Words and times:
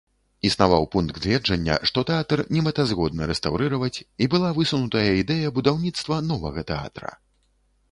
Існаваў 0.47 0.85
пункт 0.93 1.17
гледжання, 1.25 1.75
што 1.89 2.03
тэатр 2.11 2.43
немэтазгодна 2.55 3.29
рэстаўрыраваць, 3.33 3.91
і 4.25 4.31
была 4.37 4.49
высунутая 4.59 5.07
ідэя 5.21 5.55
будаўніцтва 5.61 6.21
новага 6.33 6.69
тэатра. 6.75 7.17